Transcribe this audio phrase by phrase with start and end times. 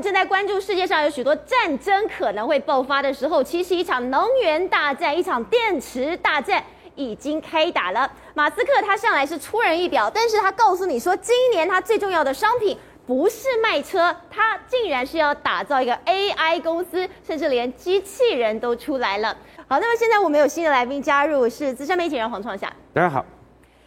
[0.00, 6.62] 正在关注世界上有许多战争可能会爆发的时候，其实一场能源大战、一场电池大战
[6.94, 8.10] 已经开打了。
[8.34, 12.76] 马斯克他向来是出人意表，但是他告诉你说，今年他最重要的商品
[13.06, 19.36] 不是卖车，他竟然是要打造一个 AI 公司，甚至连机器人都出来了。
[19.66, 22.72] 好，那么现在我们有新的来宾加入，是资深媒体人黄创夏。
[22.92, 23.24] 大家好。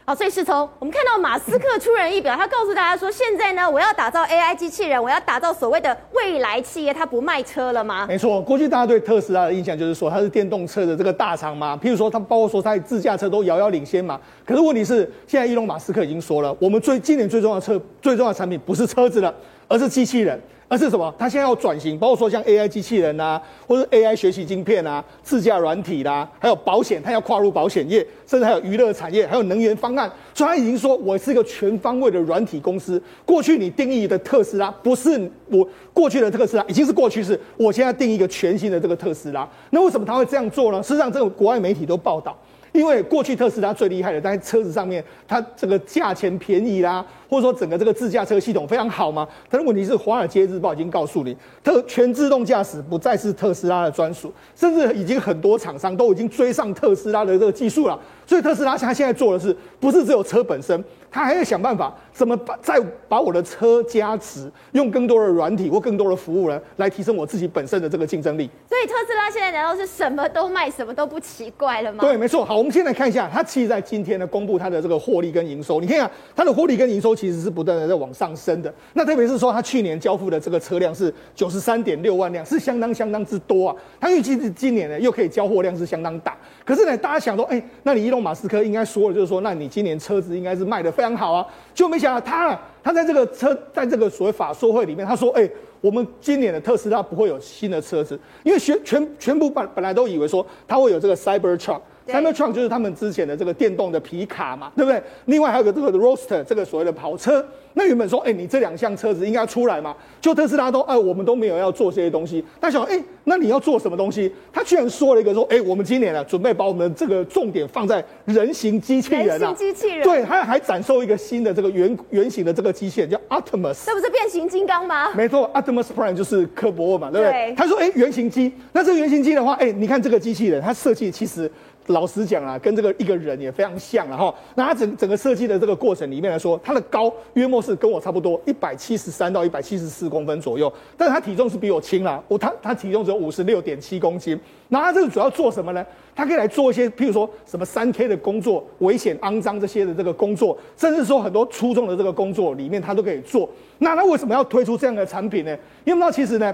[0.04, 8.07] 好，所以是从我们看到马斯克出人意表，他告诉大家说，现在呢，我要打造 AI 机器人，我要打造所谓的未来企业，他不卖车了吗？
[8.07, 14.20] 没错，过去大家对特斯拉的印象就是说它是电动车的这个大厂嘛，譬如说它包括说它自驾车都遥遥领先嘛。
[14.43, 19.31] 可是问题是，现在伊隆马斯克已经说了，我们最今年最重要的车最重要的产品不是车子了，
[19.68, 20.41] 而是机器人。
[20.71, 21.13] 而是什么？
[21.20, 30.09] 他现在要转型，包括说像 AI 机器人啊，或者 AI 学习晶片啊，自驾软体啦、啊，还有保险，他要跨入保险业，甚至还有娱乐产业，还有能源方案。
[30.34, 33.03] 所以他已经说，我是一个全方位的软体公司。
[33.26, 37.38] 过去你定义的特斯拉，不是我过去的特斯拉，已经是过去式。
[37.57, 39.46] 我现在定义一个全新的这个特斯拉。
[39.71, 40.81] 那为什么他会这样做呢？
[40.81, 42.34] 事实上，这个国外媒体都报道。
[42.72, 49.27] 因为过去特斯拉最厉害的，在车子上面，它这个价钱便宜啦，或者说整个这个自驾车系统非常好嘛。
[49.50, 57.99] 但是问题是，《华尔街日报》已经告诉你，特全自动驾驶不再是特斯拉的专属，甚至已经很多厂商都已经追上特斯拉的这个技术了。
[58.26, 68.50] 所以特斯拉它现在做的是，不是只有车本身，它还要想办法怎么把再把我的车加持，用更多的软体或更多的服务呢，来提升我自己本身的这个竞争力。
[68.69, 72.00] 所以特斯拉现在难道是什么都卖，什么都不奇怪了吗？
[72.00, 72.46] 对，没错。
[72.46, 75.81] 好，我们先来看一下，它其实在今天呢公布它的这个获利跟营收。
[75.81, 78.72] 你看啊，它的获利跟营收其实是不断的在往上升的。
[78.94, 83.75] 那特别是说，它去年交付的这个车辆是九十三点六万辆，是相当相当之多啊。
[84.00, 86.38] 它预计是今年呢又可以交货量是相当大。
[86.63, 95.50] 可是呢，大家想说，哎、那你伊隆马斯克应该说了，就是说，那你今年车子应该是卖得非常好啊，就没想到他，他在这个车，在这个所谓法说会里面，他说，哎、
[95.81, 101.81] 我们今年的特斯拉不会有新的车子，因为全全全部本本来都以为说它会有这个 Cybertruck。
[102.12, 105.02] Cybertruck 就是他们之前的这个电动的皮卡嘛，对不对？
[105.25, 107.46] 另外还有个这个 Roadster 这个所谓的跑车。
[107.74, 109.96] 那原本说，哎、欸，你这两项车子应该出来嘛？
[110.19, 112.44] 就特斯拉都，哎、呃，我们都没有要做这些东西。
[112.59, 114.30] 他想，哎、欸，那你要做什么东西？
[114.52, 119.47] 他居然说了一个说，哎、欸，我们今年呢，准备把我们这个重点放在人形机器人啊。
[119.47, 120.03] 人形机器人。
[120.03, 123.86] 对，他还展售一个新的这个圆圆形的这个机器人，叫 Optimus。
[123.86, 125.13] 这不是变形金刚吗？
[125.16, 127.31] 没错，Optimus Prime 就是科博文嘛，对不对？
[127.31, 127.56] 对。
[127.56, 128.52] 他说，哎、欸，原型机。
[128.74, 131.50] 那这个原型机的话，哎、欸，你看这个机器人，它设计其实。
[131.88, 134.34] 老实讲啊，跟这个一个人也非常像了哈。
[134.56, 142.24] 那它整整个设计的这个过程里面来说，它的高约莫是跟我差不多一百七十三到一百七十四公分左右，但是它体重是比我轻啦。
[142.28, 144.40] 我它它体重只有五十六点七公斤。
[144.69, 145.86] 那它这个主要做什么呢？
[146.16, 153.50] 它可以来做一些，譬如说什么三 K 的工作、危险肮脏这些的这个工作，甚至说很多粗重的这个工作里面它都可以做。
[153.80, 155.58] 那它为什么要推出这样的产品呢？
[155.84, 156.53] 因为那其实呢。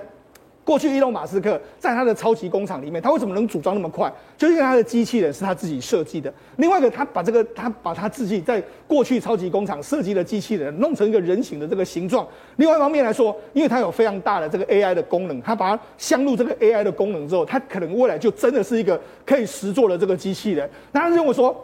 [0.67, 4.11] 过去，伊隆马斯克在他的超级工厂里面，他为什么能组装那么快？
[4.38, 6.31] 就是因为他的机器人是他自己设计的。
[6.57, 12.27] 另外一个，他把这个，他把他自己在过去超级工厂设计的机器人弄成一个人形的这个形状。
[12.57, 20.69] 另外一方面来说，因为它有非常大的这个 AI 的功能，他把它镶入这个 AI 的功能之后，它可能未来就真的是一个可以实做的这个机器人。
[20.91, 21.56] 那他认为说。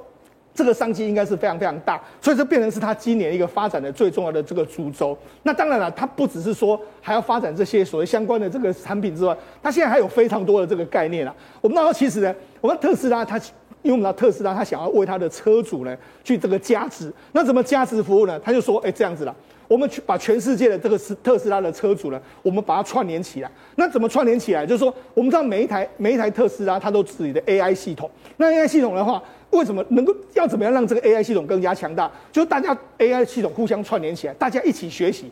[0.56, 5.18] 这个商机应该是非常非常大，所以这变成是他今年一个发展的最重要的这个主轴。
[5.41, 11.34] 那当然了，他不只是说还要发展这些所谓相关的这个产品之外，他现在还有非常多的这个概念啊。
[11.59, 13.38] 我们知道，其实呢，我们特斯拉它，
[13.81, 18.40] 因为我们知道特斯拉它想要为它的车主呢去这个加值，那怎么加值服务呢？
[18.40, 19.36] 他就说，哎，这样子了。
[19.68, 23.50] 我们去把全世界的这个是特斯拉的车主呢，我们把它串联起来。
[23.75, 24.66] 那怎么串联起来？
[24.66, 28.08] 就是说，我们知道每一台每一台特斯拉它都自己的 AI 系统。
[28.38, 32.12] 那 AI 系统的话，为什么能够要怎么样让这个 AI 系统更加强大？
[32.31, 35.31] 就是大家 AI 系统互相串联起来，大家一起学习，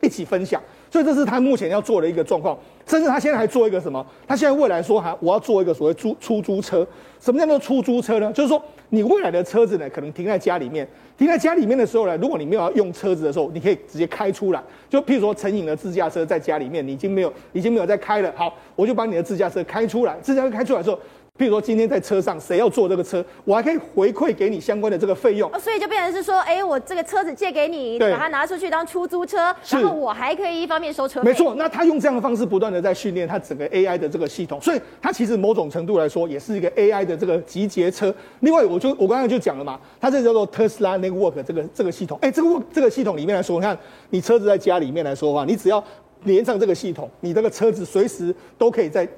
[0.00, 0.60] 一起分享。
[0.90, 2.58] 所以这是他目前要做的一个状况。
[2.86, 4.04] 甚至他现在还做一个什么？
[4.26, 6.86] 他现在未来说还我要做一个所谓租出租车。
[7.20, 8.32] 什么叫做出租车呢？
[8.32, 10.88] 就是说你未来的车子呢，可能停在家里面。
[11.18, 14.62] 停在家里面的时候呢，如果你没有要用车子的时候，你可以直接开出来。
[14.88, 18.32] 就譬如说陈颖的自驾车在家里面，你已经没有已经没有在开了。
[18.34, 20.16] 好，我就把你的自驾车开出来。
[20.22, 20.98] 自驾车开出来之后。
[21.38, 25.48] 譬如说，今天在车上谁要坐这个车，我还可以回馈给你相关的这个费用。
[25.60, 31.30] 所以就变成是说，哎，我这个车子借给你，把它拿出去当出租车，然后我还可以一方面收车费。
[31.30, 38.12] 没错，那他用这样的方式不断的在训练他整个 AI 的这个系统，所以它其实某种程度来说也是一个 AI 的这个集结车。
[38.40, 42.18] 另外，我就我刚才就讲了嘛，它这叫做 Tesla Network 这个这个系统。
[42.20, 43.78] 哎，这个这个系统里面来说，你看
[44.10, 45.82] 你车子在家里面来说的话，你只要
[46.24, 49.08] 连上这个系统，你这个车子随时都可以在。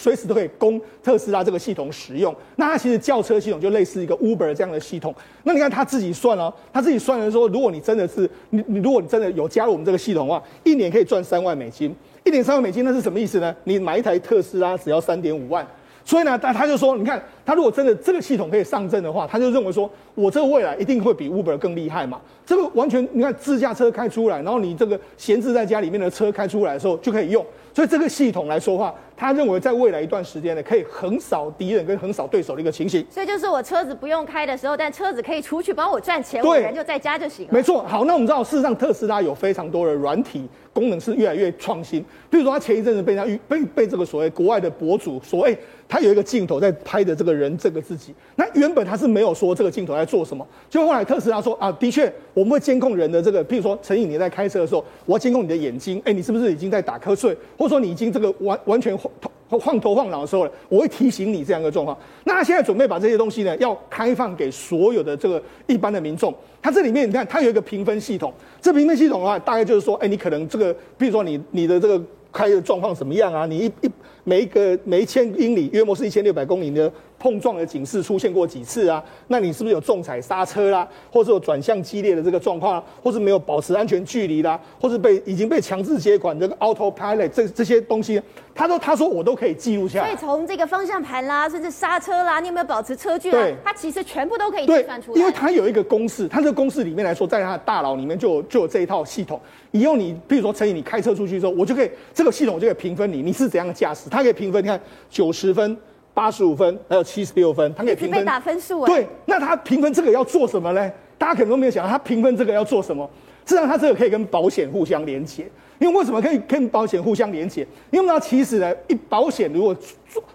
[0.00, 2.34] 随时都可以供特斯拉这个系统使用。
[2.56, 5.14] 那它其实轿车系统就类似一个 Uber 这样的系统。
[5.42, 11.94] 那你看他自己算哦，他自己算了说，如果你真的是你你如果你真的有加入我们这个系统的话，一年可以赚三万美金。
[12.24, 13.54] 一年三万美金那是什么意思呢？
[13.64, 15.66] 你买一台特斯拉只要三点五万。
[16.02, 22.18] 所以呢，他他就说，你看，他如果真的这个系统可以上阵的话，他就认为说，我这个未来一定会比 Uber 更厉害嘛。
[22.44, 27.44] 这个完全，你看自驾车开出来，然后你这个闲置在家里面的车开出来的时候就可以用。
[27.72, 33.04] 所以这个系统来说话，他认为在未来一段时间呢，可以横扫敌人跟横扫对手的一个情形。
[33.10, 37.52] 所以就是我车子不用开的时候，但车子可以出去帮我赚钱，我人就在家就行了。
[37.52, 37.82] 没错。
[37.82, 42.02] 好，那我们知道，事实上特斯拉有非常多的软体功能是越来越创新。
[42.30, 45.54] 比如说，他前一阵子被他被被这个所谓国外的博主说，哎，
[45.86, 48.14] 他有一个镜头在拍的这个人这个自己。
[48.36, 57.36] 那原本他是没有说这个镜头在做什么，就后来特斯拉说啊，的确我们会监控人的这个，譬如说陈颖你在开车的时候，我要监控你的眼睛，哎，你是不是已经在打瞌睡？
[57.58, 61.96] 或者说你已经这个完完全晃头晃头晃脑的时候呢，我会提醒你这样一个状况。
[62.24, 66.32] 那他现在准备把这些东西呢，要开放给所有的这个一般的民众。
[66.62, 68.32] 它这里面你看，它有一个评分系统。
[68.60, 73.46] 这评分系统的话，大概就是说，哎，你可能这个，比如说你你的这个开的状况怎么样啊？
[73.46, 73.90] 你一一
[74.22, 76.92] 每一个每一千英里，约莫是一千六百公里的。
[77.20, 79.04] 碰撞的警示出现过几次啊？
[79.28, 80.88] 那你是不是有重踩刹车啦？
[81.12, 84.58] 或者有转向激烈的这个状况啊，或是没有保持安全距离啦？
[84.80, 88.20] 或是被已经被强制接管这个 autopilot 这这些东西，
[88.54, 90.06] 他说他说我都可以记录下来。
[90.06, 93.38] 所以从这个方向盘啦，甚至刹车啦，你有没有保持车距啦？
[93.38, 95.20] 对，它其实全部都可以计算出来。
[95.20, 99.38] 因为它有一个公式，它这个公式里面来说，在它的大脑里面就有就有这一套系统。
[99.72, 104.80] 以后你比如说陈颖，你开车出去之后，我就可以这个系统就可以评分你你是怎样的驾驶，它可以评分，你看
[105.10, 105.76] 九十分。
[106.12, 108.24] 八十五分，还有七十六分，他可以评分。
[108.24, 108.84] 打分数。
[108.86, 110.90] 对，那他评分这个要做什么呢？
[111.16, 113.08] 大家可能都没有想到，他评分这个要做什么？
[113.46, 115.46] 实际上，他这个可以跟保险互相连接。
[115.80, 117.66] 因为为什么可以跟保险互相连接？
[117.90, 119.74] 因为呢，其实呢，一保险如果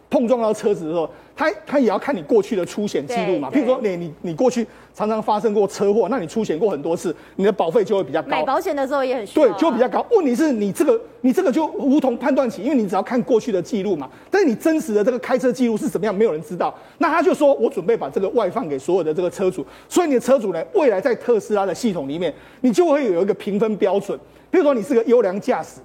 [0.10, 3.50] 碰撞到车子的时候，它它也要看你过去的出险记录嘛。
[3.52, 8.30] 譬如说，你你你过去常常发生过车祸，那你出险过很多次，你的保费就会比较高。
[8.30, 9.50] 买保险的时候也很需要、啊。
[9.52, 10.04] 对，就会比较高。
[10.12, 14.10] 问题是你这个你这个就无从判断起，因为你只要看过去的记录嘛。
[14.32, 16.74] 但是你真实的这个开车记录是怎么样，没有人知道。
[16.98, 24.18] 那他就说我准备把这个外放给所有的这个车主，所以你的车主呢，未来在特斯拉的系统里面，你就会有一个评分标准。
[24.56, 25.82] 比如说你是个优良驾驶。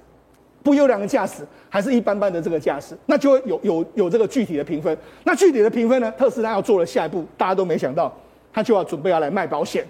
[0.63, 4.95] 不优良的驾驶，还是一般般的这个驾驶，那就会有有有这个具体的评分。
[5.23, 6.13] 那具体的评分呢？
[6.15, 8.15] 特斯拉要做的下一步，大家都没想到，
[8.53, 9.83] 他就要准备要来卖保险。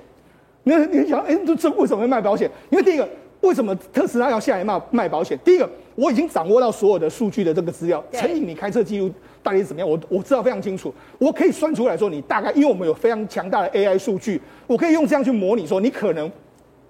[0.63, 2.49] 那你想，哎，这为什么会卖保险？
[2.69, 3.07] 因为第一个，
[3.41, 5.37] 为什么特斯拉要下来卖卖保险？
[5.43, 9.11] 第一个，我已经掌握到所有的数据的这个资料，陈颖你开车记录
[9.43, 9.89] 到底是怎么样？
[9.89, 16.31] 我我知道非常清楚，我可以算出来说你大概，因为我们有非常强大的 AI 数据，我可以用这样去模拟说你可能。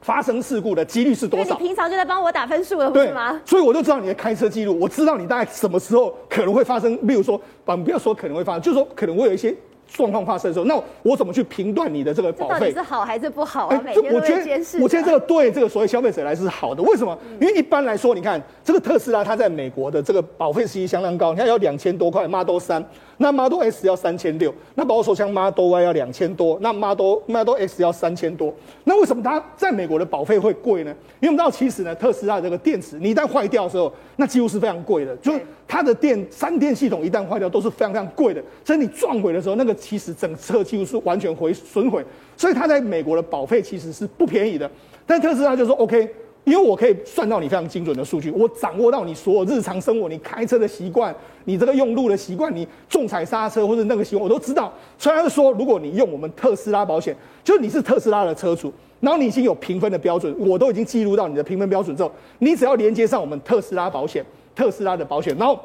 [0.01, 1.57] 发生事故的几率是多少？
[1.59, 3.39] 你平常就在帮我打分数了，不是吗？
[3.45, 6.97] 所以我就知道你的开车记录，我知道你大概什么时候可能会发生。
[7.05, 9.55] 比如说，不不要说可能会发生，就是说可能会有一些
[9.87, 12.59] 状况发生的时候，那我怎么去评断你的这个保费？
[12.59, 13.75] 到底是好还是不好啊？
[13.75, 14.81] 欸、每天都会监视。
[14.81, 16.81] 我觉得这个对这个所谓消费者来说是好的。
[16.83, 17.17] 为什么？
[17.39, 22.83] 因为一般来说，你看这个特斯拉，它在美国的这个保费其实相当高，你看要两千多块，Model 3。
[23.17, 28.53] 那 Model S 要三千六，那包括说像 Model Y 要两千多，那 Model Model X 要三千多。
[28.83, 30.95] 那为什么它在美国的保费会贵呢？
[31.19, 35.15] 因为我们知道，其实呢，特斯拉的这个电池，你一旦坏掉的时候，那几乎是非常贵的。
[35.17, 38.43] 就是它的电三电系统一旦坏掉，都是非常非常贵的。
[38.65, 42.03] 所以你撞毁的时候，那个其实整车几乎是完全毁损毁。
[42.35, 44.69] 所以它在美国的保费其实是不便宜的。
[45.05, 46.09] 但特斯拉就说 OK。
[46.43, 54.73] 因为我可以算到你非常精准的数据，我掌握到你所有日常生活，你开车的习惯，你这个用路的习惯，你重踩刹车或者那个习惯，我都知道。
[54.97, 64.25] 所以他就说，如果你用我们特斯拉保险，就是你是特斯拉的车主，然后你已经有评分的标准，我都已经记录到你的评分标准之后，你只要连接上我们特斯拉保险，
[64.55, 65.59] 特斯拉的保险，然后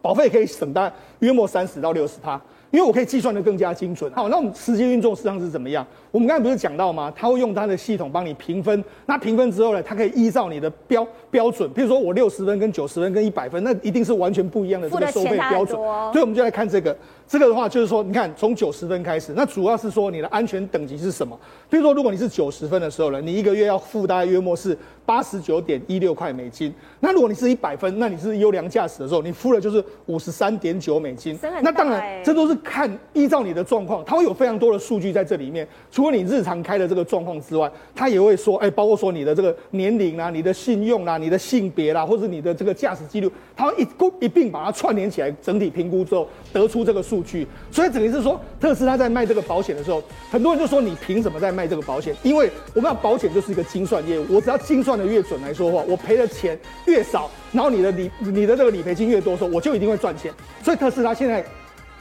[0.00, 2.40] 保费可以省大约莫三十到六十趴。
[2.74, 4.10] 因为我可以计算的更加精准。
[4.12, 5.86] 好，那我们实际运作实际上是怎么样？
[6.10, 7.12] 我们刚才不是讲到吗？
[7.14, 8.82] 他会用他的系统帮你评分。
[9.06, 15.78] 那评分之后呢，他可以依照你的标标准，比如说我六十分跟九十分跟一百分，那一定是完全不一样的这个收费标准。
[15.78, 16.96] 所以我们就来看这个。
[17.26, 21.38] 这个的话就是说，你看从九十分开始，那主要是说你的安全等级是什么？
[21.70, 24.76] 比如说，如果你是九十分的时候呢，你一个月要付大概约莫是
[25.06, 26.72] 八十九点一六块美金。
[27.00, 31.38] 那如果你是一百分，那你是优良驾驶的时候，你付的就是五十三点九美金。
[31.62, 35.66] 那当然，这都是看依照你的状况，它会有非常多的数据在这里面。
[35.90, 47.46] 除了你日常开的这个状况之外，它也会说，哎，包括说你的这个年龄啊、你的信用啊、你的性别啦，或者你的这个驾驶记录，它会一共一并把它串联起来，整体评估之后得出这个数数据。
[47.70, 50.02] 所以等于是说，特斯拉在卖这个保险的时候，
[50.32, 52.14] 很多人就说，你凭什么在卖这个保险？
[52.24, 60.32] 因为我们要保险就是一个精算业务，我只要精算的越准来说的话，我赔的钱越少，然后你的理你的这个理赔金越多的时候，我就一定会赚钱。
[60.60, 61.44] 所以特斯拉现在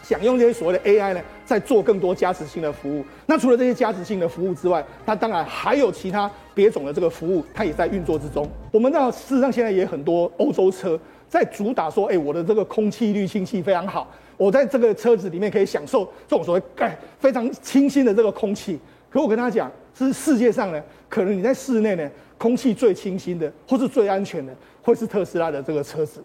[0.01, 3.05] 想用这些所谓的 AI 呢，在做更多加值性的服务。
[3.25, 8.49] 那除了这些加值性的服务之外，它当然还有其他别种的这个服务，它也在运作之中。
[8.71, 18.79] 我们知道，事实上现在也很多欧洲车在主打说，哎，我的这个空气滤清器非常好，我在这个车子里面可以享受这种所谓哎非常清新的这个空气。
[19.09, 26.23] 可我跟他讲，是世界上呢，可能你在室内呢，空气最清新的或是最安全的，会是特斯拉的这个车子。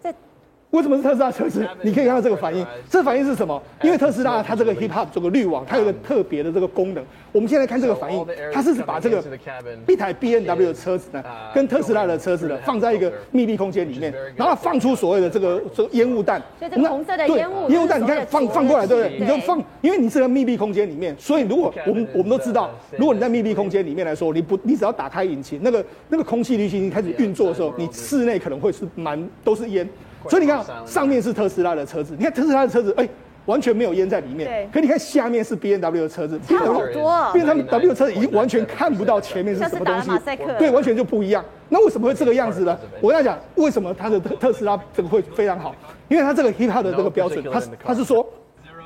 [0.71, 1.67] 为什么是特斯拉车子？
[1.83, 3.61] 你可以看到这个反应，这反应是什么？
[3.83, 7.03] 因为特斯拉它这个 hip hop 这个滤网，它有个特别的这个功能。
[7.33, 9.25] 我们现在看这个反应，它是把这个
[9.87, 16.39] 一台 B N W 的车子呢，跟特斯拉的车子呢放在一个密闭空间里面，然后放出所谓的这个这个烟雾弹。
[16.59, 19.19] 所以这个红色的烟雾，烟雾弹，你看放放过来，对不对？
[19.19, 29.89] 你就放，因为你是在密闭空间里面，所以如果我们我们都知道，如果你在密闭空间里面来说，你不你只要打开引擎，那个那个空气滤清器开始运作的时候，你室内可能会是蛮都是烟。
[30.29, 33.11] 所以你看，上面是特斯拉的车子，你看特斯拉的车子，哎、欸，
[33.47, 34.49] 完全没有烟在里面。
[34.49, 34.69] 对。
[34.73, 37.31] 可你看下面是 B N W 的车子，差好多、哦。
[37.33, 40.11] B N W 的车子已经完全看不到前面是什么东西。
[40.59, 41.45] 对，完全就不一样。
[41.69, 42.79] 那为什么会这个样子呢？
[43.01, 45.75] 我跟你讲，为什么它的特特斯拉这个会非常好？
[46.09, 48.27] 因为它这个 HEPA 的这个标准，它它是说，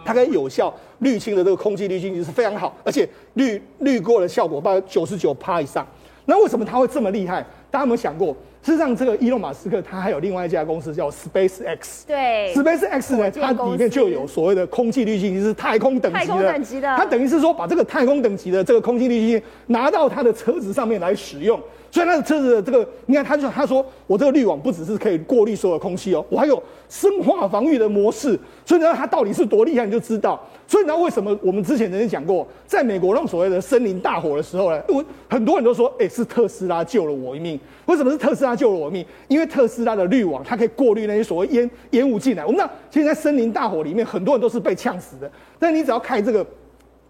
[0.05, 5.87] 它可以有效滤清的这个空气滤清器是非常好，而且滤滤过的效果大概九十九趴以上。
[6.25, 7.45] 那为什么它会这么厉害？
[7.71, 8.37] 大家有没有想过？
[8.65, 12.05] 事实上，这个伊隆马斯克他还有另外一家公司叫 Space X。
[12.07, 16.25] 对，Space X 呢，它里面就有所谓的空气滤芯，就，是太空等级的。
[16.25, 16.97] 太空等级的。
[16.97, 21.61] 它等于是说，把这个太空等级的这个空气滤清器拿到它的车子上面来使用。
[21.93, 28.29] 所以那个车子的这个，你看，他就他说，我这个滤网不只是可以过滤所有空气哦，我还有生化防御的模式。
[28.65, 30.43] 所以你知道，它到底是多厉害，你就知道。
[30.67, 37.61] 所以你知道，为什么我们之前曾经讲过，在美国那种所谓的森林大火的时候呢， 我很多人都说，哎，是特斯拉救了我一命。
[37.85, 39.05] 为什么是特斯拉救了我一命？
[39.29, 42.43] 因为特斯拉的滤网，它可以过滤那些所谓烟烟雾进来。
[42.43, 45.31] 我们知道，其实，在森林大火里面，很多人都是被呛死的。
[45.59, 46.47] 但你只要开这个。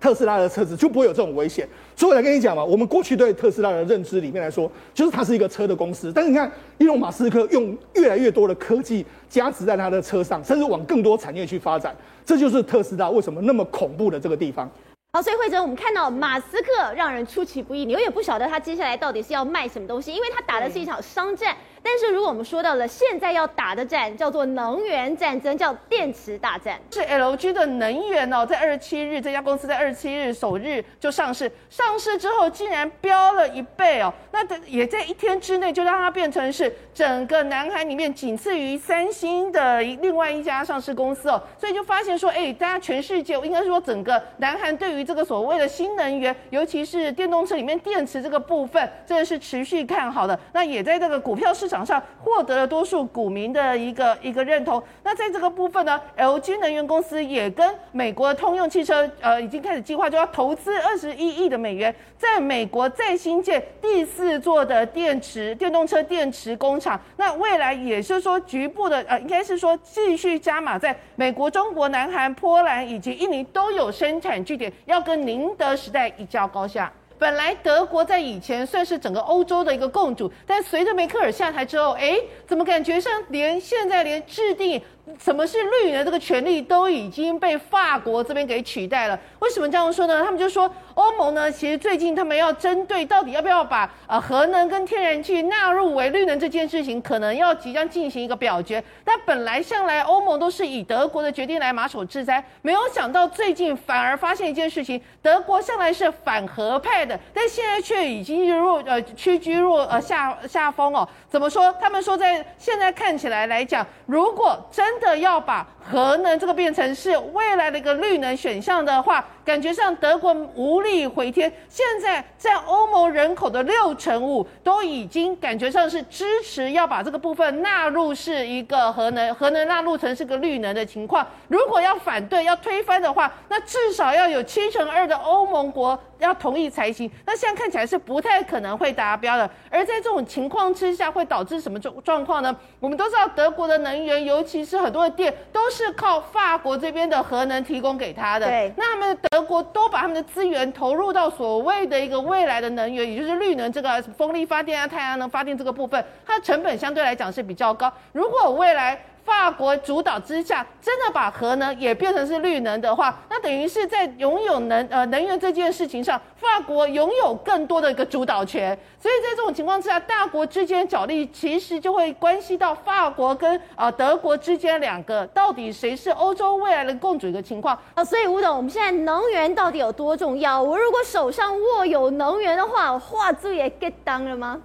[0.02, 6.12] 特斯拉的车子就不会有这种危险，所以我来跟你讲嘛，我们过去对特斯拉的认知里面来说，就是它是一个车的公司。
[6.12, 14.68] 但是你看，伊隆马斯克用越来越多的科技加持在他的车上，甚至往更多产业去发展，这就是特斯拉为什么那么恐怖的这个地方。
[15.12, 21.56] 好，所以慧哲，我们看到马斯克让人出其不意，你永远不晓得他接下来到底是要卖什么东西，因为他打的是一场商战。
[21.84, 51.71] 但是如果我们说到了现在要打的战，叫做能源战争，叫电池大战，是 LG 的能源哦，在二十七日这家公司在二十七日首日就上市，上市之后竟然飙了一倍哦，那也在一天之内就让它变成是整个南韩里面仅次于三星的另外一家上市公司哦，所以就发现说，哎，大家全世界应该说整个南韩对于这个所谓的新能源，尤其是电动车里面电池这个部分，真的是持续看好的，那也在这个股票市。
[51.72, 54.82] 场上获得了多数股民的一个一个认同。
[55.02, 67.00] 那在这个部分呢，LG 能源公司也跟美国通用汽车呃已经开始计划，就要投资二十一亿的美元，在美国再新建第四座的电池电动车电池工厂。
[67.16, 76.92] 那未来也是说局部的呃，应该是说继续加码，在美国、中国、南韩、波兰以及印尼都有生产据点，要跟宁德时代一较高下。
[77.22, 84.82] 本来德国在以前算是整个欧洲的一个共主，但随着梅克尔下台之后，哎，怎么感觉上连现在连制定
[85.18, 89.18] 什么是绿能这个权利都已经被法国这边给取代了？
[89.40, 90.22] 为什么这样说呢？
[90.22, 98.82] 他们就说欧盟呢，其实最近他们要针对到底要不要把呃核能跟天然气纳入为绿能这件事情，可能要即将进行一个表决。
[99.04, 111.06] 但本来向来欧盟都是以德国的决定来马首是瞻，没有想到最近反而发现一件事情：德国向来是反核派的，但现在却已经入呃屈居入呃下下风哦。
[111.28, 111.74] 怎么说？
[111.80, 121.52] 他们说在现在看起来来讲，如果真真的要把核能这个变成是未来的一个绿能选项的话，感觉上德国无力回天。
[121.68, 131.26] 现在在欧盟人口的六成五都已经感觉上是支持要把这个部分纳入是一个核能，核能纳入成是个绿能的情况。
[131.48, 137.10] 如果要反对要推翻的话，那至少要有七成二的欧盟国要同意才行。
[137.26, 139.48] 那现在看起来是不太可能会达标的。
[139.68, 142.54] 而在这种情况之下，会导致什么状状况呢？
[142.78, 148.46] 我们都知道德国的能源，尤其是很多的电都是靠法国这边的核能提供给他的。
[148.46, 157.92] 对，那他们德国都把他们的资源投入到所谓的一个未来的能源，也就是绿能这个风力发电啊、太阳能发电这个部分，它的成本相对来讲是比较高。
[158.12, 168.76] 如果未来法国主导之下，真的把核能也变成是绿能的话，那等于是在拥有能呃能源这件事情上，法国拥有更多的一个主导权。
[168.98, 178.04] 所以在这种情况之下，大国之间角力其实就会关系到法国跟啊、呃、德国之间两个到底谁是欧洲未来的共主一个情况啊。
[178.04, 180.60] 所以吴董，我们现在能源到底有多重要？
[180.60, 184.60] 我如果手上握有能源的话，话就也 get 当了吗？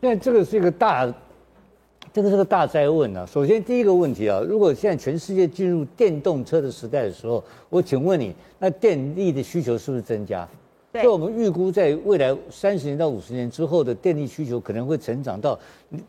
[0.00, 1.06] 现在这个是一个大。
[2.16, 3.26] 这个是个大哉问啊！
[3.30, 10.48] 首先第一个问题啊，如果现在全世界进入电动车的时代的时候，我请问你，那电力的需求是不是增加？
[10.90, 11.02] 对。
[11.02, 15.58] 所以我们预估在未来三十年到五十年之后的电力需求可能会成长到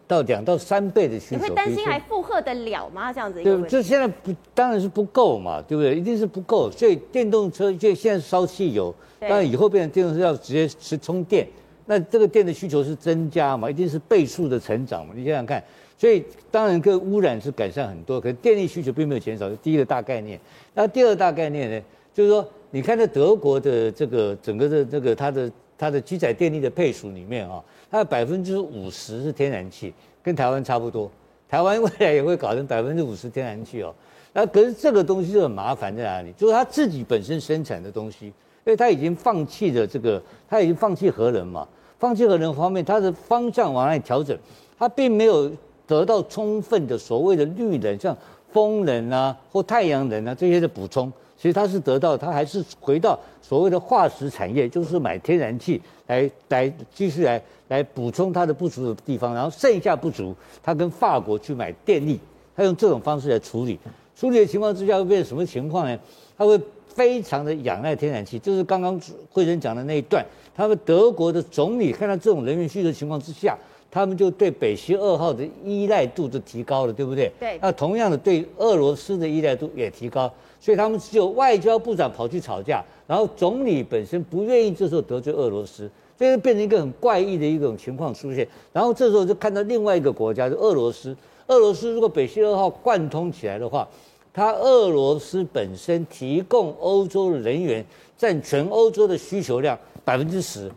[0.08, 1.44] 到两到三倍的需求。
[1.44, 3.12] 你会担心还负荷得了吗？
[3.12, 3.44] 这样子？
[3.44, 5.94] 对，这现在不当然是不够嘛，对不对？
[5.94, 6.72] 一定是不够。
[6.72, 11.46] 所以电动车就现在烧汽油，当然以后变成电动车要直接是充电，
[11.86, 13.70] 那这个电的需求是增加嘛？
[13.70, 15.12] 一定是倍数的成长嘛？
[15.14, 15.62] 你想想看。
[15.98, 20.40] 所以当然，个污染是改善很多，可是电力需求并没有减少，是第一个大概念。
[20.76, 21.82] 那第二大概念呢，
[22.14, 31.10] 就是说，你看在德国的这个整个的这个它的它的机载电力的配属里面啊，它的百分之五十是天然气，跟台湾差不多。
[31.50, 33.92] 台湾未来也会搞成百分之五十天然气哦。
[34.34, 36.32] 那可是这个东西就很麻烦在哪里？
[36.34, 38.34] 就是它自己本身生产的东西，因
[38.66, 44.38] 为它已经放弃了这个，它已经放弃核能嘛，放弃核能方面，它的方向往哪里调整？
[44.78, 45.52] 它并没有。
[45.88, 48.16] 得到充分的所谓的绿能，像
[48.52, 62.20] 风能啊或太阳能啊这些的补充，其实它是得到，它还是回到所谓的化石产业，就是买天然气来来继续来来补充它的不足的地方，然后剩下不足，它跟法国去买电力，
[62.56, 63.80] 它用这种方式来处理。
[64.16, 65.98] 处理的情况之下会变成什么情况呢？
[66.38, 69.00] 它会非常的仰赖天然气，就是刚刚
[69.32, 70.26] 慧珍讲的那一段，
[70.56, 73.58] 他们德国的总理看到这种能源需求情况之下。
[73.90, 77.32] 他们就对北溪二号的依赖度就提高了，对不对？
[77.40, 77.58] 对。
[77.62, 88.48] 那同样的，对俄罗斯的依赖度也提高，所以他们只有外交部长跑去吵架，然后总理本身不愿意这时候得罪俄罗斯，这就变成一个很怪异的一种情况出现。
[88.74, 91.16] 然后这时候就看到另外一个国家，就俄罗斯。
[91.48, 93.88] 俄罗斯如果北溪二号贯通起来的话，
[94.34, 97.84] 它俄罗斯本身提供欧洲的能源
[98.18, 100.70] 占全欧洲的需求量百分之十，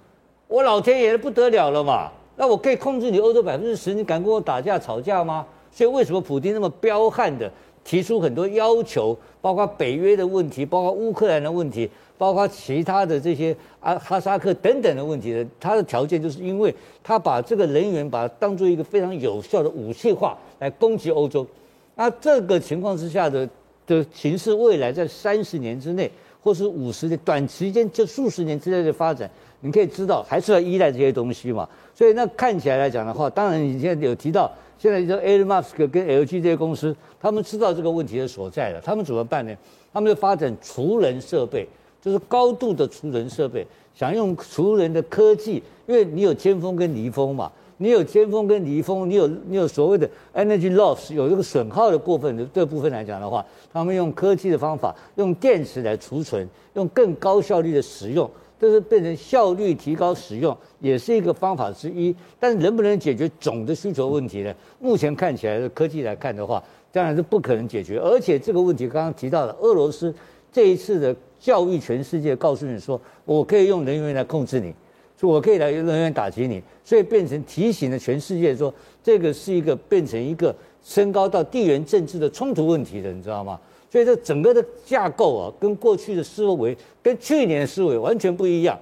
[0.46, 2.12] 我老天爷的不得了了嘛！
[2.40, 5.46] 那我可以控制你欧洲百分之十，你敢跟我打架吵架吗？
[5.70, 7.52] 所以为什么普京那么彪悍的
[7.84, 15.46] 提出很多要求，包括北约的问题，包括乌克兰的问题，包括其他的这些啊哈萨克等等的问题呢？
[15.60, 16.74] 他的条件就是因为
[17.04, 21.46] 他把这个人员把它当做一个非常有效的武器化来攻击欧洲。
[21.94, 23.46] 那这个情况之下的
[23.86, 26.10] 的形势，未来在三十年之内，
[26.42, 29.30] 或是五十年短时间就数十年之内的发展。
[29.60, 31.68] 你可以知道，还是要依赖这些东西嘛。
[31.94, 39.54] 所以那看起来来讲的话，当然你现在有提到，现在就 Elon Musk 跟 LG 这些公司，他们知道这个问题的所在了，他们怎么办呢？
[39.92, 41.68] 他们就发展除能设备，
[42.00, 58.30] 就是高度的除能设备，想用除能的科技，因为你有尖峰跟离峰嘛，你有尖峰跟离峰，你有你有所谓的 energy loss，有这个损耗的过分的这部分来讲的话，他们用科技的方法，用电池来储存，用更高效率的使用。
[58.60, 62.14] 这是变成效率提高使用，也是一个方法之一。
[62.38, 64.54] 但是能不能解决总的需求问题呢？
[64.78, 66.62] 目前看起来的科技来看的话，
[66.92, 67.98] 当然是不可能解决。
[67.98, 70.14] 而且这个问题刚刚提到了，俄罗斯
[70.52, 74.74] 这一次的教育全世界，告诉你说，我可以用能源来控制你，
[75.20, 78.72] 说我可以来人员打击你，所以变成提醒了全世界说，
[79.04, 83.60] 这个是一个变成一个升高到地缘政治的冲突问题的，你知道吗？
[83.92, 88.78] 所以这整个的架构啊，跟过去的思维、跟去年的思维完全不一样。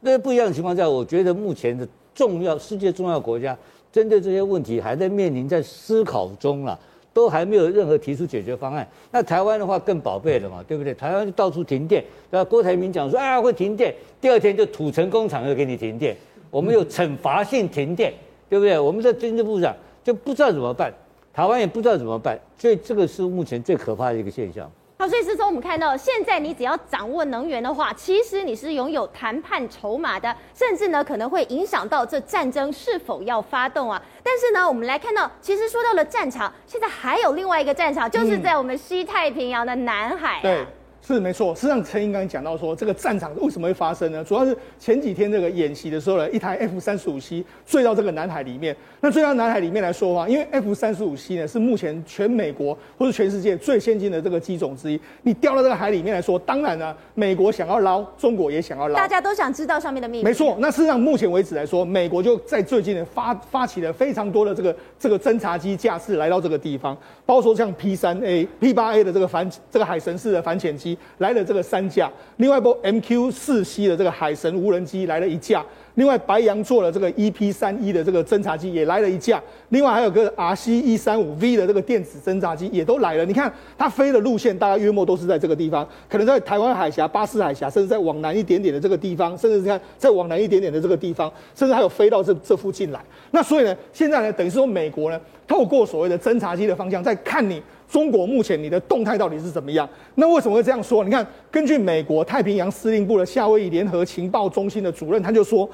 [0.00, 3.54] 那不一样的情况下，我觉得目前的重要世界重要国家
[3.92, 6.78] 针对这些问题还在面临在思考中啊，
[7.12, 8.86] 都还没有任何提出解决方案。
[9.10, 10.94] 那台湾的话更宝贝了嘛，对不对？
[10.94, 16.16] 台湾就到处停电，那郭台铭讲说啊会停电，第二天就土城工厂又给你停电，
[16.50, 18.12] 我们有惩罚性停电，
[18.48, 18.78] 对不对？
[18.78, 20.92] 我们的经济部长就不知道怎么办。
[21.34, 24.70] 台湾也不知道怎么办，所以这个是目前最可怕的一个现象。
[25.02, 34.00] 好，所以是说我们看到，现在你只要掌握能源的话，其实你是拥有谈判筹码的，甚至呢可能会影响到这战争是否要发动啊。
[34.22, 40.42] 但是呢，我们来看到，其实说到了战场，现在还有另外一个战场，就是在我们西太平洋的南海啊。
[40.42, 40.64] 对。
[41.14, 44.22] 是没错，事实上陈英刚讲到说，这个战场为什么会发生呢？
[44.24, 48.76] 主要是前几天这个演习的时候呢，一台 F 三十五 C 坠到这个南海里面。
[49.00, 55.00] 那坠到南海里面来说的话，因为 F 三十五 C 呢是目前全美国或者全世界最先进的这个机种之一。
[55.22, 60.24] 你掉到这个海里面来说，当然呢，美国想要捞，中国也想要捞，大家都想知道上面的秘密。
[60.24, 66.96] 没错，那事实上目前为止来说，美国就在最近呢发发起了非常多的这个这个侦察机架次来到这个地方，
[67.26, 71.62] 包括说像 P 三 A、P 八 A 的这个反这个海神式的反潜机来了这个。
[71.72, 83.24] 三架，另外一部 MQ 四 C 的这个海神无人机来了一架，另外白羊座的这个 EP 三一的这个侦察机也来了一架，另外还有个 RC 一三五 V 的这个电子侦察机也都来了。
[83.24, 93.00] 你看它飞的路线大概约莫都是在这个地方，可能在台湾海峡、巴士海峡，甚至在往南一点点的这个地方，甚至是看再往南一点点的这个地方，甚至还有飞到这这附近来。
[93.30, 97.62] 那所以呢，现在呢，等于是说美国呢，透过所谓的侦察机的方向在看你。
[97.90, 99.88] 中国目前你的动态到底是怎么样？
[100.14, 101.04] 那为什么会这样说？
[101.04, 105.68] 你看，根据美国太平洋司令部的夏威夷联合情报中心的主任，他就说，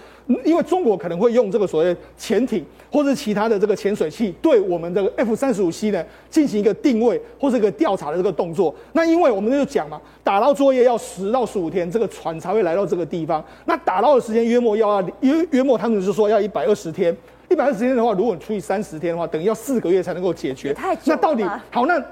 [0.44, 8.74] 因为中国可能会用这个所谓潜艇或者其他的这个潜水器，对我们的 F 三十五 C 呢进行一个定位或者一个调查的这个动作。
[8.92, 13.44] 那因为我们就讲嘛，打捞作业要十到十五天，这个船才会来到这个地方。
[13.66, 17.16] 那打捞的时间约莫要约约莫，他们就说要一百二十天。
[17.48, 20.74] 一百二十天的话，如果你除以三十天的话，等于要四个月才能够解决。
[20.74, 21.04] 太久了。
[21.06, 21.86] 那到底好？
[21.86, 22.02] 那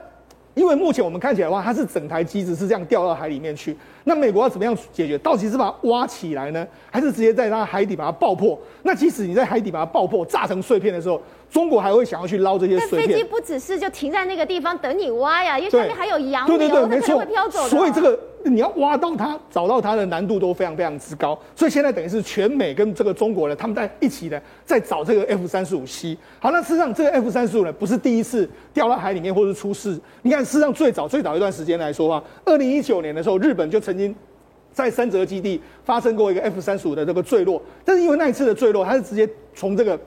[0.54, 3.76] 因为目前我们看起来的话，它是整台机子是这样掉到海里面去。
[4.04, 5.18] 那美国要怎么样解决？
[5.18, 8.58] 到底是把它挖起来呢，还是直接在它海底把它爆破？
[8.82, 11.20] 那即使你在海底把它爆破、炸成碎片的时候，
[11.56, 13.08] 中国还会想要去捞这些碎片？
[13.08, 17.68] 飞机不只是就停在那个地方等你挖呀，因为下面还有洋流，对对对，没错，会飘走的。
[17.70, 18.18] 所以这个。
[18.48, 26.16] 你要挖到它，找到它的难度都非常非常之高，所以现在等于是全美跟这个中国呢，他们在一起呢，在找这个 F 三十五 C。
[26.38, 29.98] 好，那事实上这个 F 三十五呢，不是第一次掉到海里面或者出事。
[30.22, 34.14] 你看，事实上最早最早一段时间来说啊，二零一九年的时候，日本就曾经
[34.72, 39.98] 在三泽基地发生过一个 F 三十五的这个坠落，但是因为那一次的坠落，它是直接从这个。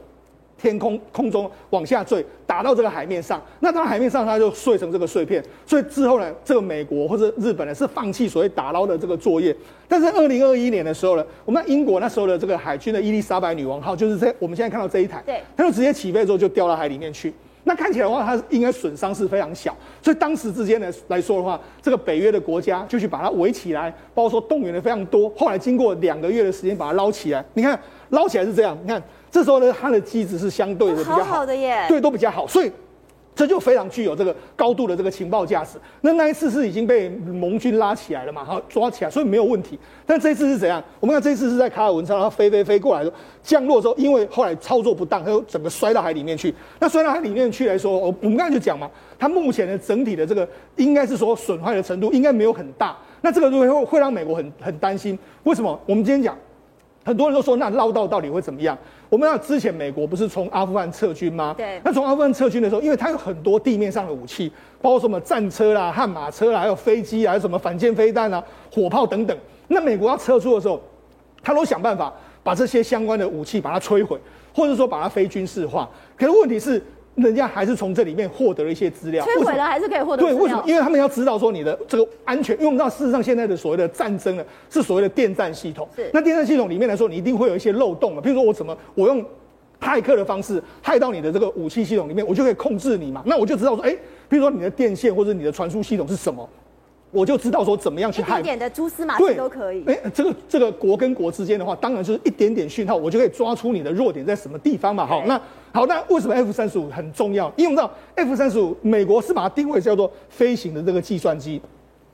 [0.62, 5.43] 天空空中往下坠，打到这个海面上，那到海面上它就碎成这个碎片。
[5.65, 9.56] 所以之后呢，这个美国或者日本呢是放弃所谓打捞的这个作业。
[9.88, 17.34] 但是二零二一年的时候呢，我们英国那时候的这个海军的伊丽莎白女王号，就是在我们现在看到这一台，对，它就直接起飞之后就掉到海里面去。
[17.63, 19.76] 那看起来的话，它应该损伤是非常小。
[20.02, 25.30] 所以当时之间呢来说的话，这个北约的国家就去把它围起来，包括说动员的非常多。
[25.38, 29.02] 后来经过两个月的时间把它捞起来，你看捞起来是这样，你看。
[29.32, 32.72] 这时候呢，它的机子是相对的比较好的耶，对，都比较好，所以
[33.39, 35.80] 这就非常具有这个高度的这个情报价值。
[36.02, 39.80] 那那一次是已经被盟军拉起来了嘛，好抓起来，所以没有问题。
[40.06, 40.84] 但这一次是怎样？
[40.99, 46.54] 我们看这一次是在卡尔文上，然后飞飞飞过来的降落之后，因为后来操作不当，它就整个摔到海里面去。
[46.80, 52.97] 那摔到海里面去来说，我我们刚才就讲嘛，它目前的整体的这个应该是说损坏的程度应该没有很大。
[53.21, 55.17] 那这个就会会让美国很很担心。
[55.43, 55.80] 为什么？
[55.86, 56.38] 我们今天讲。
[57.10, 58.78] 很多人都说，那绕道到底会怎么样？
[59.10, 61.56] 我们要之前美国不是从阿富汗撤军吗？
[61.58, 61.82] 对。
[61.84, 69.36] 那从阿富汗撤军的时候，因为它有很多地面上的武器，包括什么战车啦、悍马车啦，还有飞机啊，还有什么反舰飞弹啊、火炮等等。
[69.69, 70.80] 那美国要撤出的时候，
[71.41, 74.19] 他都想办法把这些相关的武器把它摧毁，
[74.54, 75.89] 或者说把它非军事化。
[76.15, 76.80] 可是问题是。
[77.21, 80.23] 人家还是从这里面获得了一些资料，摧毁了还是可以获得。
[80.23, 80.63] 对，为什么？
[80.65, 85.88] 因为他们要知道说你的这个安全，因为我们知道事实上现在的所谓的战争呢，是所谓的电战系统。
[85.95, 86.10] 是。
[86.13, 89.23] 那电战系统里面来说，你一定会有一些漏洞的，比如说我怎么我用
[89.79, 93.23] 骇客的方式骇到你的这个武器系统里面，我就可以控制你嘛。
[93.25, 93.95] 那我就知道说，哎，
[94.27, 96.47] 比如说你的电线或者你的传输系统是什么。
[97.12, 99.84] 我就知道说怎么样去害，一点点的蛛丝马迹都可以。
[99.86, 105.06] 哎，这个这个国跟国之间的话，当然就是一点点讯号，我就可以抓出你的弱点在什么地方嘛。
[105.06, 105.41] 好，那
[105.74, 107.52] 好，那为什么 F 三十五很重要？
[107.56, 111.62] 因为我们知道 F 三十五，美国是把它定位叫做飞行的这个计算机。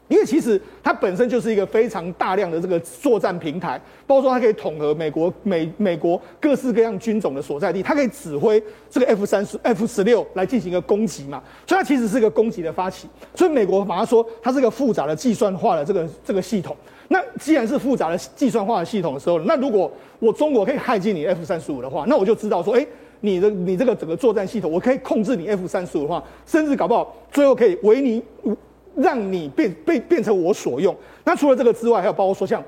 [0.07, 13.07] 因为其实它本身就是一个非常大量的这个作战平台，包括说它可以统合美国美美国各式各样军种的所在地，它可以指挥这个 F 三十 F 十六来进行一个攻击嘛，所以它其实是一个攻击的发起。
[13.33, 16.77] 所以美国把它说它是一个复杂的计算化的这个这个系统。
[17.07, 22.85] 那既然是复杂的计算化的系统的时候，那如果我中国可以骇进你 F 三十五的话，那我就知道说，哎，
[23.21, 28.21] 你的你这个整个作战系统，我可以控制你 F 三十五的话，甚至搞不好最后可以为你。
[28.95, 30.95] 让你变被变成我所用。
[31.23, 32.63] 那除了这个之外，还有包括说像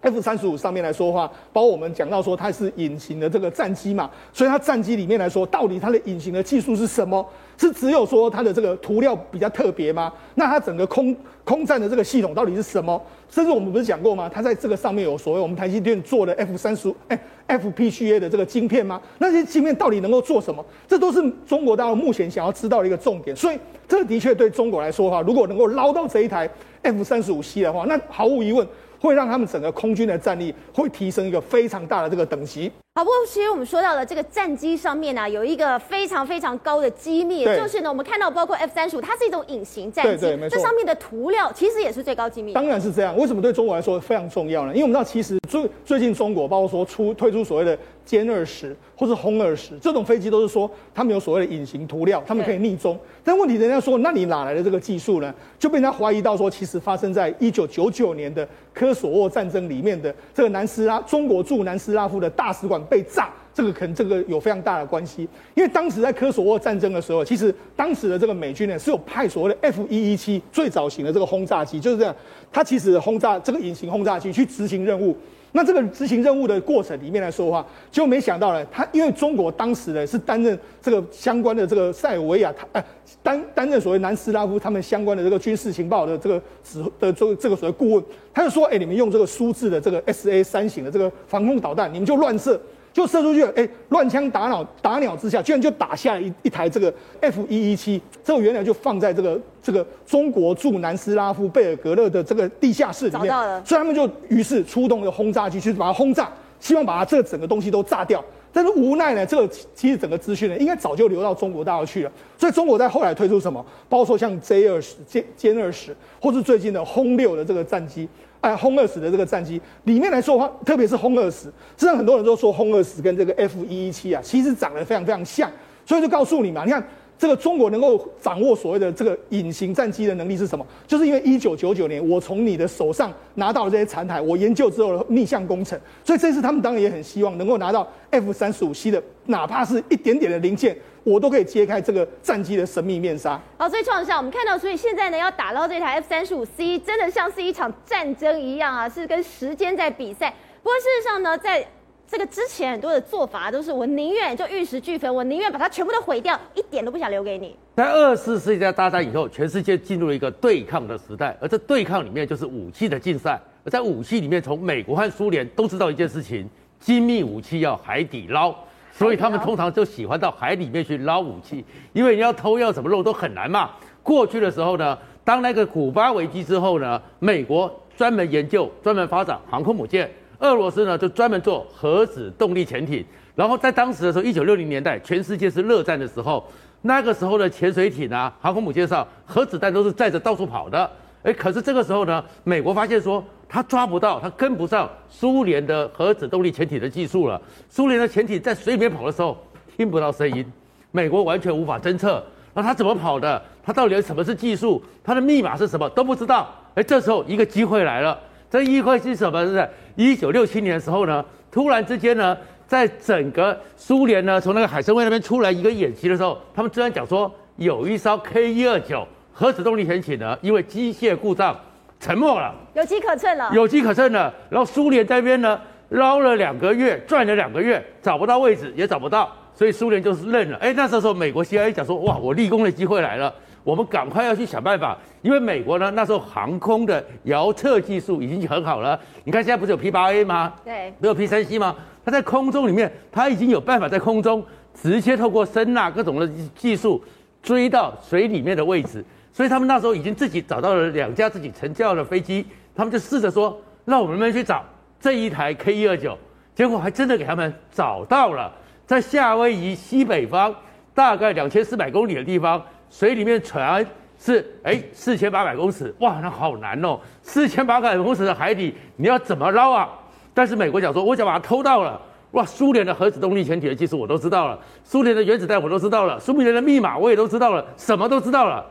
[0.00, 7.24] F 三十五上面来说的话，包括我们讲到说它是隐形的这个战机嘛，所以它战机里面来说，到底它的隐形的技术是什么？
[7.58, 10.10] 是只有说它的这个涂料比较特别吗？
[10.36, 13.00] 那它整个空空战的这个系统到底是什么？
[13.28, 14.30] 甚至我们不是讲过吗？
[14.32, 18.98] 它在这个上面有所谓我们台积电做的 F 三十五哎 FPGA 的这个晶片吗？
[19.18, 20.64] 那些晶片到底能够做什么？
[20.88, 23.36] 这都是中国大陆目前想要知道的一个重点。
[23.36, 26.48] 所以这的确对中国来说的话，如果能够捞到这一台
[26.80, 28.66] F 三十五 C 的话，那毫无疑问。
[29.00, 32.70] 会让他们整个空军的战力会提升一个非常大的这个等级。
[32.92, 40.26] 好，不过其实我们说到了这个战机上面呢、啊，有一个非常非常高的机密，就是呢，我们看到包括 F 三十五，它是一种隐形战机。
[40.50, 42.52] 这上面的涂料其实也是最高机密。
[42.52, 43.16] 当然是这样。
[43.16, 44.72] 为什么对中国来说非常重要呢？
[44.72, 52.98] 因为我们知道，其实最最近中国包括说出推出所谓的歼二十或是轰二十这种飞机，都是说他们有所谓的隐形涂料，他们可以逆中。
[53.22, 55.32] 但问题人家说，那你哪来的这个技术呢？
[55.60, 63.30] 就被人家怀疑到说，其实发生在一九九九年的科索沃战争里面的这个南斯拉中国驻南斯拉夫的大使馆被炸。
[63.52, 72.14] 这个可能这个有非常大的关系，因为当时在科索沃战争的时候，其实当时的这个美军呢是有派所谓的 F 一一七最早型的这个轰炸机，就是这样，
[72.52, 75.16] 它其实轰炸这个隐形轰炸机去执行任务。
[75.52, 82.84] 那这个执行任务的过程里面来说的话，就没想到呢，他因为中国当时呢是担任这个相关的这个塞尔维亚，他呃
[83.22, 92.60] 担担任所谓南斯拉夫他们相关的这个军事情报的这个指的这个这个所谓顾问，他就说，哎，你们用这个苏制的这个 S A 三型的这个防空导弹，你们就乱射。
[92.92, 103.30] 就射出去，哎，乱枪打鸟，打鸟之下，居然就打下了一一台这个 F 一一七，这个原来就放在这个这个中国驻南斯拉夫贝尔格勒的这个地下室里面，
[103.64, 108.24] 所以他们就于是出动了轰炸机去把它轰炸，希望把它这个整个东西都炸掉。
[108.52, 112.10] 但是无奈呢，这个其实整个资讯呢，应该早就流到中国大陆去了。
[112.36, 118.08] 所以中国在后来推出什么，包括说像 J 二十、歼歼二十，或是最近的轰六的这个战机。
[118.40, 125.50] 哎，轰二十的这个战机里面来说的话，特别是轰二十，实际上很多人都说轰二十跟这个 F 一一七啊，其实长得非常非常像，
[125.84, 126.82] 所以就告诉你嘛，你看
[127.20, 130.66] 这个中国能够掌握所谓的这个隐形战机的能力是什么？
[130.86, 140.74] 就是因为一九九九年我从你的手上拿到了这些残骸，我研究之后的逆向工程，所以这次他们当然也很希望能够拿到 F 三十五 C 的，哪怕是一点点的零件。
[141.02, 143.40] 我都可以揭开这个战机的神秘面纱。
[143.58, 150.32] 好，所以创下我们看到，所以现在呢，要打捞这台 F 三十五 C，真的像是一场战争一样啊，是跟时间在比赛。
[150.62, 151.66] 不过事实上呢，在
[152.10, 157.54] 这个之前很多的做法都是，我宁愿就玉石俱焚，我宁愿把它全部都毁掉，一点都不想留给你。
[157.76, 163.40] 在二次世界大战以后，全世界进入了一个对抗的时代，而这对抗里面就是武器的竞赛。
[163.64, 168.52] 而在武器里面，从美国和苏联都知道一件事情：精密武器要海底捞。
[168.90, 173.70] 所以他们通常就喜欢到海里面去捞武器，因为你要偷要怎么弄都很难嘛。
[174.02, 183.04] 过去的时候呢，当那个古巴危机之后呢，美国专门研究、专门发展航空母舰，俄罗斯呢就专门做核子动力潜艇。
[183.34, 186.46] 然后在当时的时候，一九六零年代，全世界是热战的时候，
[186.82, 190.90] 那个时候的潜水艇啊、航空母舰上，核子弹都是载着到处跑的。
[191.22, 197.40] 诶，可是这个时候呢，美国发现说，他抓不到，他跟不上苏联的核子动力潜艇的技术了。
[197.68, 199.36] 苏联的潜艇在水里面跑的时候，
[199.76, 200.44] 听不到声音，
[200.90, 202.22] 美国完全无法侦测。
[202.52, 203.40] 那他怎么跑的？
[203.62, 204.82] 他到底有什么是技术？
[205.04, 206.50] 他的密码是什么都不知道。
[206.74, 208.18] 诶，这时候一个机会来了，
[208.50, 209.44] 这机会是什么？
[209.44, 209.68] 是不是
[210.00, 212.36] 一九六七年的时候呢，突然之间呢，
[212.66, 219.06] 在整个苏联呢，从那个海参崴那边出来一个演习的时候，他们居然讲说，有一艘 K 一二九。
[219.32, 221.58] 核子动力潜艇呢，因为机械故障
[221.98, 224.30] 沉没了，有机可乘了，有机可乘了。
[224.50, 225.58] 然后苏联这边呢，
[225.90, 230.58] 捞了两个月，转了两个月，找不到位置，也找不到，所以苏联就是认了。
[230.58, 238.98] 哎，那时候美国 CIA 讲说，哇，我立功的机会来了，我们赶快要去想办法，因为美国呢那时候航空的遥测技术已经很好了。
[239.24, 240.54] 你看现在不是有 P 八 A 吗？
[240.64, 241.74] 对，没有 P 三 C 吗？
[242.04, 244.44] 它在空中里面，它已经有办法在空中
[244.74, 247.02] 直接透过声呐各种的技术
[247.42, 249.04] 追到水里面的位置。
[249.32, 252.44] 所以他们那时候已经自己找到了两架自己成交的飞机，
[252.74, 254.64] 他们就试着说，让我们们去找
[254.98, 256.18] 这一台 K 一二九，
[256.54, 258.52] 结果还真的给他们找到了，
[258.86, 260.52] 在夏威夷西北方
[260.92, 263.84] 大概两千四百公里的地方，水里面船
[264.18, 269.88] 是哎四千八百公尺，哇，那好难哦，四千八百公尺的海底你要怎么捞啊？
[270.34, 272.00] 但是美国讲说，我想把它偷到了，
[272.32, 278.64] 哇，苏联的核子动力潜艇的技术我都知道了，苏联的原子弹我都知道了，苏联的密码我也都知道了，什么都知道了。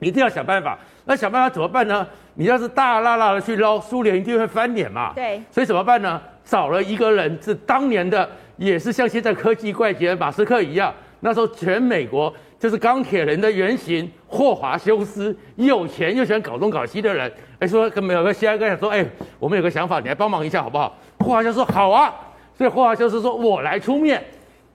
[0.00, 2.06] 你一定要想办法，那想办法怎么办呢？
[2.34, 5.12] 你要是大剌剌的去捞，苏联一定会翻脸嘛。
[5.14, 6.20] 对，所以怎么办呢？
[6.44, 12.34] 找了一个人，是当年的，也是像现在科技怪杰马斯克一样，那时候全美国
[12.64, 17.30] 就是钢铁人的原型霍华修斯，有钱又喜欢搞东搞西的人。
[17.58, 19.04] 哎，说跟有个 CIA 跟他说，哎，
[19.38, 20.96] 我们有个想法，你来帮忙一下好不好？
[21.18, 22.10] 霍华修斯说好啊，
[22.56, 24.24] 所以霍华修斯说我来出面。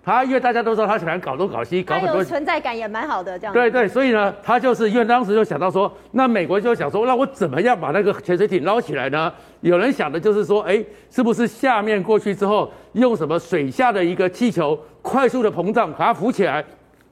[0.05, 3.53] 他因为大家都知道他喜欢搞东搞西，搞很多存在感也蛮好的这样。
[3.55, 9.33] 对对，所以呢，他就是因为当时就想到说，那美国就想说，那我怎么样把那个潜水艇捞起来呢？
[9.61, 16.63] 有人想的就是说，哎，是不是下面过去之后，用什么水下的一个气球快速的膨胀把它浮起来？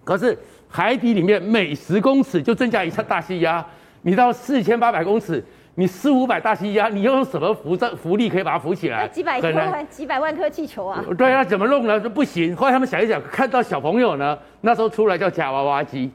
[0.04, 0.38] 可是
[0.68, 3.66] 海底里面每十公尺就增加一次大气压，
[4.02, 5.44] 你到四千八百公尺。
[5.80, 9.08] 你四五百大气压，你用什么浮这浮力可以把它浮起来？
[9.10, 11.06] 几百颗万几百万颗气球啊！
[11.16, 12.02] 对啊，怎么弄呢？
[12.02, 12.56] 就不行。
[12.56, 16.10] 后来他们想一想，看到小朋友呢，那时候出来叫夹娃娃机，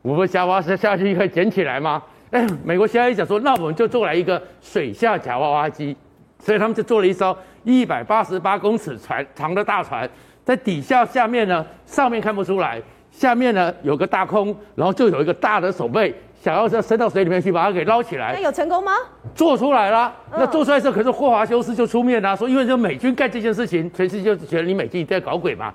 [0.00, 2.02] 我们夹娃娃下去可以捡起来吗？
[2.30, 5.94] 哎，美国现在想说，那我们就做来一个水下夹娃娃机，
[6.38, 10.08] 所以他们就做了一艘一百八十八公尺船长的大船，
[10.42, 12.80] 在底下下面呢，上面看不出来，
[13.12, 16.12] 下面呢有个大空，然后就有一个大的手背。
[16.42, 18.90] 想要再伸到水里面去把它给捞起来，那有成功吗？
[19.32, 20.12] 做出来了。
[20.32, 25.72] 那做出来的时候，可是霍华修斯就出面了，说因为就美军干这件事情，全世界就觉得你美军在搞鬼嘛。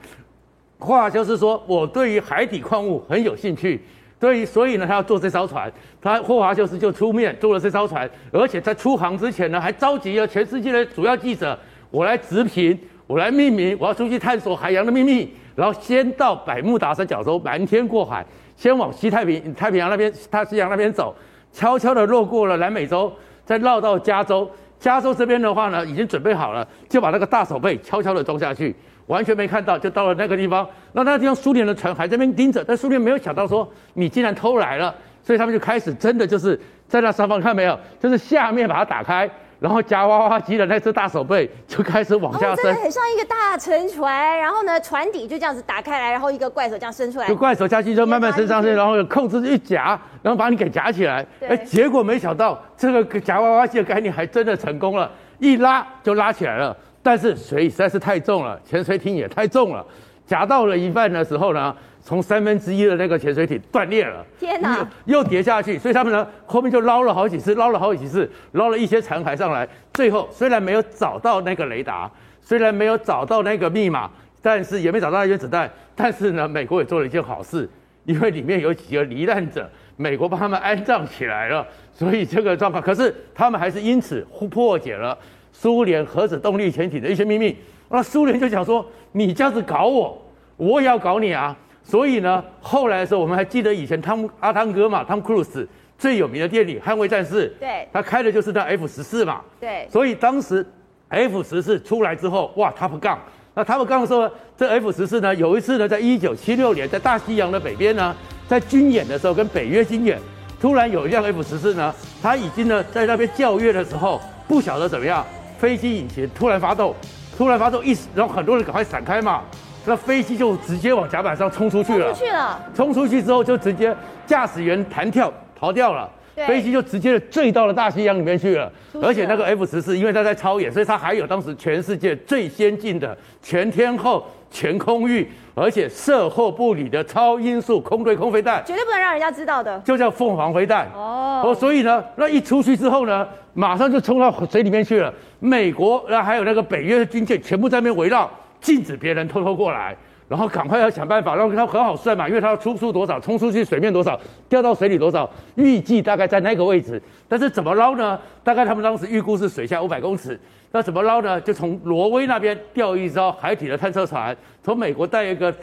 [0.77, 3.81] 霍华修斯说，我对于海底矿物很有兴趣，
[4.19, 5.71] 对于所以呢，他要做这艘船。
[6.01, 11.57] 他霍华修斯就出面做了这艘船，而且在出航之前呢，还召集了全世界的主要记者，
[11.89, 18.23] 我来直评，我来命名，我要出去探索海洋的秘密，然后先到百慕达三角洲，瞒天过海。
[18.55, 21.15] 先往西太平太平洋那边，大西洋那边走，
[21.51, 23.11] 悄悄地路过了南美洲，
[23.43, 24.47] 再绕到加州。
[24.79, 28.75] 加州这边的话呢，已经准备好了，就把那个大手背悄悄地装下去，
[29.07, 30.67] 完全没看到，就到了那个地方。
[30.93, 34.93] 那那个地方苏联的船还在那边盯着，但苏联没有想到说你竟然偷来了，
[35.23, 39.27] 所以他们就开始真的就是在那上方看没有，就是下面把它打开。
[39.59, 44.39] 然后夹娃娃机的那只大手背就开始往下伸，很像一个大沉船。
[44.39, 51.25] 然后呢，船底就这样子打开来，然后一个怪手这样伸出来，就怪手下去就慢慢伸上去，然后控制一夹，然后把你给夹起来。
[51.41, 56.75] 哎，结果没想到这个夹娃娃机的概念还真的成功了，一拉就拉起来了。
[57.01, 59.85] 但是水实在是太重了，潜水艇也太重了，
[60.25, 61.75] 夹到了一半的时候呢，
[62.07, 69.67] 从三分之一的那个潜水艇断裂了，天哪，又，又跌下去，所以他们呢后面就捞了好几次，捞了好几次，捞了一些残骸上来。
[69.93, 74.09] 最后虽然没有找到那个雷达，虽然没有找到那个密码，
[74.41, 75.69] 但是也没找到那些子弹。
[75.97, 77.69] 但是呢，美国也做了一件好事，
[78.05, 81.67] 因为里面有几个罹难者，美国帮他们安葬起来了。
[81.91, 85.17] 所以这个状况，可是他们还是因此破解了
[85.51, 87.53] 苏联核子动力潜艇的一些秘密。
[87.89, 91.53] 那苏联就想说，你这样子搞我，我也要搞你啊。
[91.87, 95.65] 所以呢，后来的时候，我们还记得以前汤阿汤哥嘛，汤克鲁斯
[95.97, 99.87] 最有名的电影《捍卫战士》，对，他开的就是那 F 十四嘛，对。
[99.89, 100.65] 所以当时
[101.07, 103.15] F 十四出来之后，哇，Top Gun。
[103.53, 108.13] 那 Top Gun 的时候，这 F 十四呢，有一次呢，在一九七六年，在大西洋的北边呢，
[108.49, 110.19] 在军演的时候，跟北约军演，
[110.59, 115.25] 突然有一辆 F 十四呢，他已经呢在那边校阅的时候，不晓得怎么样，
[115.57, 116.93] 飞机引擎突然发动，
[117.37, 119.41] 突然发动，一然后很多人赶快闪开嘛。
[119.87, 123.95] 那飞机就直接往甲板上冲出去了，冲出去了，冲出去之后就直接
[124.25, 126.09] 驾驶员弹跳逃掉了，
[126.45, 128.69] 飞机就直接坠到了大西洋里面去了。
[129.01, 140.85] 而且那个 F 十四，因为它在超演，所以它还有当时全世界最先进的全天候、全空域，而且射后不理的超音速空对空飞弹，绝对不能让人家知道的，就叫凤凰飞弹。
[140.93, 145.13] 哦，哦，所以呢，那一出去之后呢，马上就冲到水里面去了。
[145.39, 148.29] 美国，那还有那个北约的军舰，全部在那边围绕。
[148.59, 149.95] 禁止别人偷偷过来，
[150.27, 157.01] 然后赶快要想办法，让他很好算嘛，因为他要冲出多少，冲出去水面多少，掉到水里多少，预计大概在那个位置。
[157.27, 158.19] 但是怎么捞呢？
[158.43, 160.39] 大概他们当时预估是水下五百公尺。
[160.69, 161.39] 那怎么捞呢？
[161.39, 165.53] 就从挪威那边调一艘海底的探测船，从美国带一个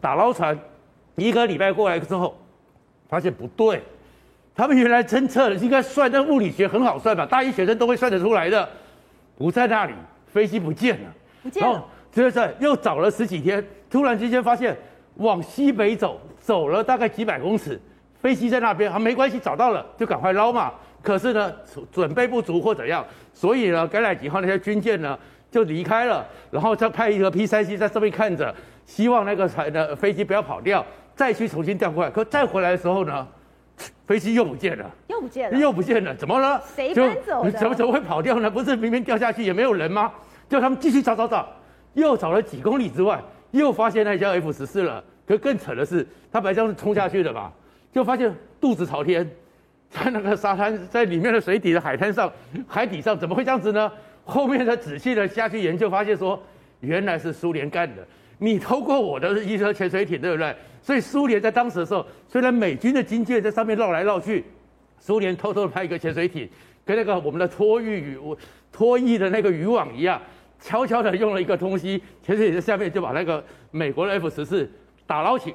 [0.00, 0.56] 打捞船，
[1.16, 2.36] 一个礼拜过来之后，
[3.08, 3.82] 发现不对，
[4.54, 8.66] 他们原来侦测的应该算，那物理学很好算嘛，大一学生都会算得出来的，
[9.36, 9.92] 不在那里，
[10.32, 11.12] 飞机不见了，
[11.42, 11.84] 不见了。
[12.12, 14.76] 就是又找了十几天，突然之间发现
[15.14, 17.80] 往西北走，走了大概几百公尺，
[18.20, 20.72] 飞机在那边，啊没关系，找到了就赶快捞嘛。
[21.02, 21.52] 可是呢，
[21.90, 25.18] 准备不足或怎样，所以呢，甘乃迪号那些军舰呢
[25.50, 30.84] 就离开了，然后再派一个 P 三 C 在这边看着，希望那个船的飞机不要跑掉，
[31.16, 32.10] 再去重新调过来。
[32.10, 33.26] 可再回来的时候呢，
[34.06, 36.62] 飞机又不见了，又不见了，又不见了，怎么了？
[36.76, 37.50] 谁搬走的？
[37.50, 38.50] 怎么怎么会跑掉呢？
[38.50, 40.12] 不是明明掉下去也没有人吗？
[40.48, 41.48] 叫他们继续找找找。
[41.94, 45.02] 又找了几公里之外，又发现那架 F 十四了。
[45.26, 47.52] 可更扯的是，他本来这样是冲下去的吧，
[47.92, 49.28] 就发现肚子朝天，
[49.88, 52.30] 在那个沙滩，在里面的水底的海滩上、
[52.66, 53.90] 海底上，怎么会这样子呢？
[54.24, 56.40] 后面才仔细的下去研究，发现说，
[56.80, 58.06] 原来是苏联干的。
[58.38, 60.54] 你偷过我的一艘潜水艇，对不对？
[60.82, 64.44] 所以苏联在当时的时候，虽然美军的军舰在上面绕来绕去，
[64.98, 66.48] 苏联偷偷的派一个潜水艇，
[66.84, 68.18] 跟那个我们的拖曳渔、
[68.72, 70.20] 拖曳的那个渔网一样，
[70.62, 74.70] 悄悄的用了一个东西，潜水艇在下面就把那个美国的 F 十四
[75.06, 75.52] 打捞起，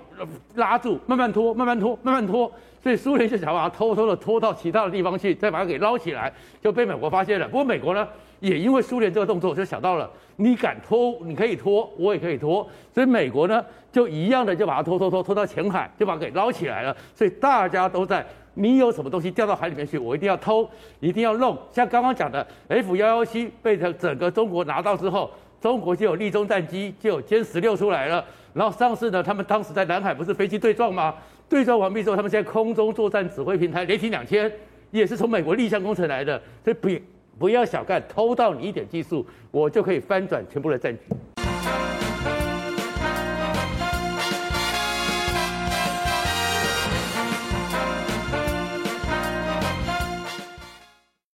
[0.55, 2.51] 拉住，慢慢拖，慢慢拖，慢慢拖。
[2.83, 7.47] 所以苏联就想把它偷偷的拖到其他的地方去，再把它给捞起来，就被美国发现了。
[7.47, 8.07] 不过美国呢，
[8.39, 12.67] 也因为苏联这个动作，就想到了你敢拖，你可以拖，我也可以拖。
[12.93, 16.95] 所以美国呢，就一样的就把它拖拖拖拖到前海，就把它给捞起来了。
[17.15, 20.69] 所以大家都在，你有什么东西掉到海里面去，我一定要偷，
[20.99, 21.57] 一定要弄。
[21.71, 28.23] 像刚刚讲的 F 幺幺七被整个中国拿到之后，中国就有利中战机，就有歼十六出来了。
[28.53, 31.13] 然后上次呢，他们当时在南海不是飞机对撞吗？
[31.49, 34.51] 对撞完毕之后，他们现在空中作战指挥平台雷霆两千
[34.91, 36.89] 也是从美国立项工程来的，所以不
[37.37, 41.36] 不要小看偷到你一点技术，我就可以翻转全部的战局。